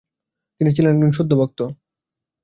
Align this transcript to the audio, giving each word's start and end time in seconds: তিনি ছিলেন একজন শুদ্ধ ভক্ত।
তিনি 0.61 0.69
ছিলেন 0.75 0.91
একজন 0.93 1.11
শুদ্ধ 1.11 1.31
ভক্ত। 1.33 1.59